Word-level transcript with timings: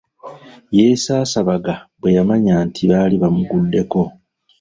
Yesaasabaga 0.77 1.73
bwe 1.99 2.09
yamanya 2.17 2.55
nti 2.67 2.81
baali 2.89 3.15
bamuguddeko. 3.23 4.01